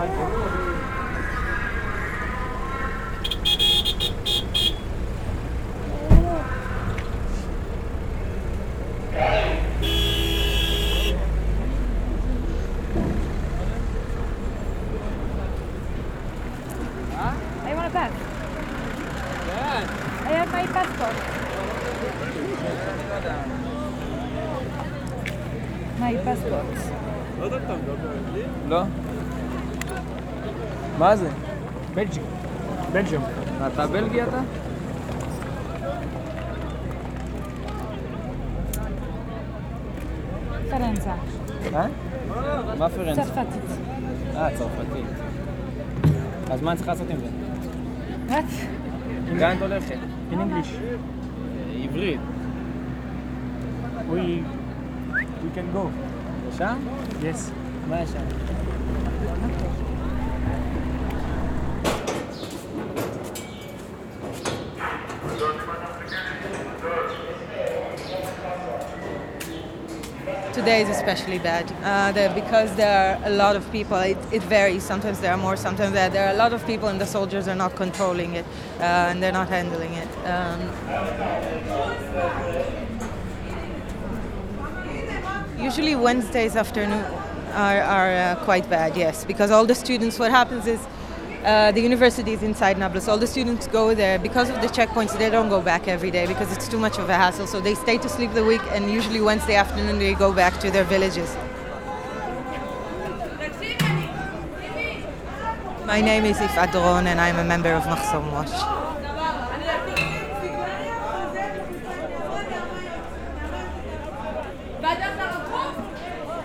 My 0.00 0.06
passport. 26.24 26.64
לא? 28.68 28.82
מה 30.98 31.16
זה? 31.16 31.28
בלג'יום. 31.94 32.26
בלג'יום. 32.92 33.24
אתה 33.66 33.86
בלגי 33.86 34.22
אתה? 34.22 34.40
פרנזה. 40.70 41.10
אה? 41.74 41.86
מה 42.78 42.88
פרנס? 42.88 43.18
צרפתית. 43.18 43.62
אה, 44.36 44.48
צרפתית. 44.56 45.06
אז 46.50 46.62
מה 46.62 46.70
אני 46.70 46.76
צריך 46.76 46.88
לעשות 46.88 47.06
עם 47.10 47.16
זה? 47.20 47.26
What? 48.28 48.52
לאן 49.32 49.56
את 49.56 49.62
הולכת? 49.62 49.96
In 50.32 50.34
English. 50.34 50.76
עברית. 51.84 52.20
We 54.10 54.42
we 55.42 55.56
can 55.56 55.76
go. 55.76 55.88
לשם? 56.48 56.76
Yes. 57.22 57.50
מה 57.88 58.00
יש 58.02 58.10
שם? 58.10 58.24
Today 70.52 70.82
is 70.82 70.88
especially 70.88 71.38
bad 71.38 71.70
uh, 71.84 72.34
because 72.34 72.74
there 72.74 72.90
are 72.90 73.26
a 73.26 73.30
lot 73.30 73.54
of 73.54 73.70
people. 73.70 73.96
It, 73.98 74.18
it 74.32 74.42
varies. 74.42 74.82
Sometimes 74.82 75.20
there 75.20 75.32
are 75.32 75.36
more, 75.36 75.56
sometimes 75.56 75.92
there, 75.92 76.10
there 76.10 76.26
are 76.26 76.34
a 76.34 76.36
lot 76.36 76.52
of 76.52 76.66
people, 76.66 76.88
and 76.88 77.00
the 77.00 77.06
soldiers 77.06 77.46
are 77.46 77.54
not 77.54 77.76
controlling 77.76 78.34
it 78.34 78.44
uh, 78.80 78.82
and 78.82 79.22
they're 79.22 79.32
not 79.32 79.48
handling 79.48 79.94
it. 79.94 80.08
Um, 80.26 80.60
usually 85.58 85.94
Wednesdays 85.94 86.56
afternoon 86.56 87.04
are, 87.54 87.80
are 87.82 88.12
uh, 88.12 88.44
quite 88.44 88.68
bad, 88.68 88.96
yes, 88.96 89.24
because 89.24 89.52
all 89.52 89.66
the 89.66 89.74
students. 89.74 90.18
What 90.18 90.30
happens 90.30 90.66
is. 90.66 90.80
Uh, 91.44 91.72
the 91.72 91.80
university 91.80 92.32
is 92.32 92.42
inside 92.42 92.76
Nablus. 92.76 93.08
All 93.08 93.16
the 93.16 93.26
students 93.26 93.66
go 93.66 93.94
there 93.94 94.18
because 94.18 94.50
of 94.50 94.60
the 94.60 94.66
checkpoints. 94.66 95.16
They 95.18 95.30
don't 95.30 95.48
go 95.48 95.62
back 95.62 95.88
every 95.88 96.10
day 96.10 96.26
because 96.26 96.52
it's 96.54 96.68
too 96.68 96.78
much 96.78 96.98
of 96.98 97.08
a 97.08 97.14
hassle. 97.14 97.46
So 97.46 97.62
they 97.62 97.74
stay 97.74 97.96
to 97.96 98.08
sleep 98.10 98.34
the 98.34 98.44
week, 98.44 98.60
and 98.72 98.90
usually 98.90 99.22
Wednesday 99.22 99.54
afternoon 99.54 99.98
they 99.98 100.12
go 100.12 100.34
back 100.34 100.60
to 100.60 100.70
their 100.70 100.84
villages. 100.84 101.34
My 105.86 106.02
name 106.02 106.26
is 106.26 106.36
Ifat 106.36 106.74
and 107.06 107.20
I'm 107.20 107.38
a 107.38 107.44
member 107.44 107.72
of 107.72 107.84
Mahsom 107.84 108.30
Watch. 108.32 108.52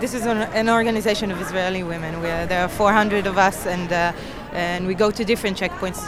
This 0.00 0.14
is 0.14 0.26
an, 0.26 0.38
an 0.38 0.68
organization 0.68 1.30
of 1.30 1.40
Israeli 1.40 1.84
women. 1.84 2.20
Where 2.22 2.46
there 2.46 2.64
are 2.64 2.68
400 2.68 3.26
of 3.26 3.38
us, 3.38 3.66
and 3.66 3.92
uh, 3.92 4.12
and 4.52 4.86
we 4.86 4.94
go 4.94 5.10
to 5.10 5.24
different 5.24 5.58
checkpoints. 5.58 5.98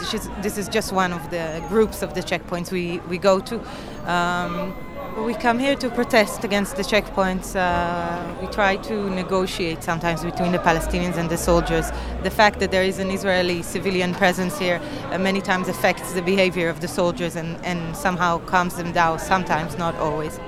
This 0.41 0.57
is, 0.57 0.67
just 0.67 0.91
one 0.91 1.13
of 1.13 1.29
the 1.29 1.63
groups 1.69 2.01
of 2.01 2.13
the 2.13 2.21
checkpoints 2.21 2.71
we 2.71 2.99
we 3.09 3.17
go 3.17 3.39
to. 3.39 3.59
Um, 4.11 4.73
we 5.25 5.35
come 5.35 5.59
here 5.59 5.75
to 5.75 5.89
protest 5.89 6.43
against 6.43 6.75
the 6.75 6.81
checkpoints. 6.81 7.55
Uh, 7.55 8.41
we 8.41 8.47
try 8.47 8.77
to 8.77 9.09
negotiate 9.11 9.83
sometimes 9.83 10.23
between 10.23 10.51
the 10.51 10.57
Palestinians 10.57 11.17
and 11.17 11.29
the 11.29 11.37
soldiers. 11.37 11.91
The 12.23 12.31
fact 12.31 12.59
that 12.61 12.71
there 12.71 12.83
is 12.83 12.97
an 12.97 13.11
Israeli 13.11 13.61
civilian 13.61 14.15
presence 14.15 14.57
here 14.57 14.81
uh, 15.11 15.19
many 15.19 15.41
times 15.41 15.67
affects 15.67 16.13
the 16.13 16.23
behavior 16.23 16.67
of 16.67 16.79
the 16.81 16.87
soldiers 16.87 17.35
and, 17.35 17.63
and 17.63 17.95
somehow 17.95 18.39
calms 18.39 18.75
them 18.75 18.91
down, 18.91 19.19
sometimes, 19.19 19.77
not 19.77 19.95
always 19.95 20.39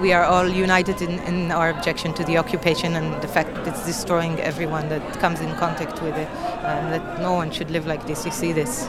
we 0.00 0.12
are 0.12 0.24
all 0.24 0.48
united 0.48 1.02
in, 1.02 1.18
in, 1.20 1.50
our 1.50 1.70
objection 1.70 2.12
to 2.14 2.24
the 2.24 2.38
occupation 2.38 2.96
and 2.96 3.22
the 3.22 3.28
fact 3.28 3.54
that 3.54 3.66
it's 3.68 3.84
destroying 3.86 4.40
everyone 4.40 4.88
that 4.88 5.02
comes 5.20 5.40
in 5.40 5.54
contact 5.56 6.02
with 6.02 6.16
it, 6.16 6.28
and 6.64 6.92
that 6.92 7.20
no 7.20 7.32
one 7.32 7.50
should 7.50 7.70
live 7.70 7.86
like 7.86 8.06
this. 8.06 8.24
You 8.24 8.32
see 8.32 8.52
this. 8.52 8.88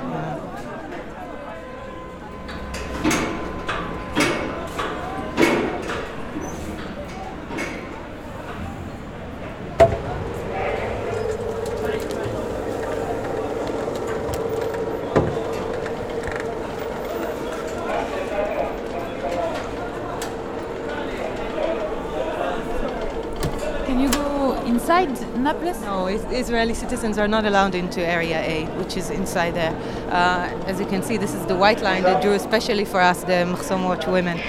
Can 23.93 24.01
you 24.01 24.09
go 24.11 24.59
inside 25.01 25.37
Nablus? 25.37 25.81
No, 25.81 26.07
Israeli 26.07 26.73
citizens 26.75 27.17
are 27.17 27.27
not 27.27 27.45
allowed 27.45 27.73
into 27.73 28.05
Area 28.05 28.39
A, 28.41 28.65
which 28.77 28.95
is 28.95 29.09
inside 29.09 29.55
there. 29.55 29.75
Uh, 30.09 30.67
as 30.67 30.79
you 30.79 30.85
can 30.85 31.01
see, 31.01 31.17
this 31.17 31.33
is 31.33 31.45
the 31.47 31.55
white 31.55 31.81
line 31.81 32.03
that 32.03 32.21
drew 32.21 32.33
especially 32.33 32.85
for 32.85 32.99
us, 32.99 33.23
the 33.23 33.45
Mahsom 33.51 33.85
Watch 33.85 34.05
women, 34.05 34.39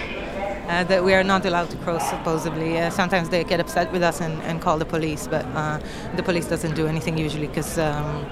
uh, 0.69 0.84
that 0.84 1.03
we 1.03 1.15
are 1.15 1.25
not 1.25 1.47
allowed 1.47 1.71
to 1.71 1.77
cross, 1.78 2.09
supposedly. 2.10 2.78
Uh, 2.78 2.91
sometimes 2.91 3.31
they 3.31 3.43
get 3.44 3.59
upset 3.59 3.91
with 3.91 4.03
us 4.03 4.21
and, 4.21 4.41
and 4.43 4.60
call 4.60 4.77
the 4.78 4.84
police, 4.84 5.27
but 5.27 5.47
uh, 5.47 5.81
the 6.16 6.22
police 6.22 6.47
doesn't 6.47 6.75
do 6.75 6.87
anything 6.87 7.16
usually 7.16 7.47
because 7.47 7.78
um, 7.78 8.27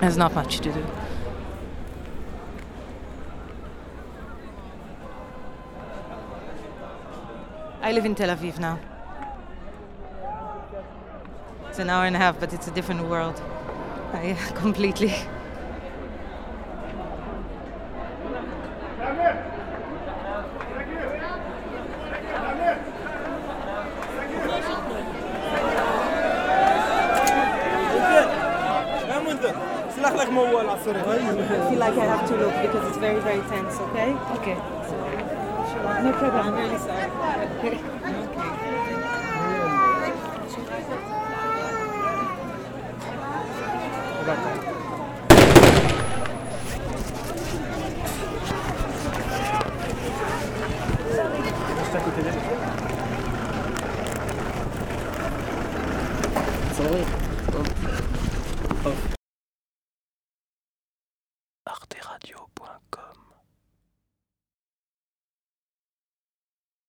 there's 0.00 0.18
not 0.18 0.34
much 0.34 0.60
to 0.60 0.70
do. 0.72 0.86
I 7.80 7.92
live 7.92 8.04
in 8.04 8.14
Tel 8.14 8.36
Aviv 8.36 8.58
now. 8.58 8.78
It's 11.76 11.82
an 11.82 11.90
hour 11.90 12.06
and 12.06 12.16
a 12.16 12.18
half, 12.18 12.40
but 12.40 12.54
it's 12.54 12.66
a 12.68 12.70
different 12.70 13.06
world. 13.06 13.38
Yeah, 14.14 14.34
completely. 14.54 15.10
I 15.10 15.18
feel 31.68 31.78
like 31.78 31.98
I 31.98 32.04
have 32.06 32.26
to 32.26 32.36
look 32.38 32.54
because 32.62 32.88
it's 32.88 32.96
very, 32.96 33.20
very 33.20 33.42
tense, 33.50 33.78
okay? 33.80 34.14
Okay. 34.38 34.54
No 36.04 36.12
problem. 36.16 36.46
I'm 36.46 36.54
really 36.54 36.78
sorry. 36.78 37.96
Juste 44.26 44.38
à 51.94 52.00
côté 52.00 52.22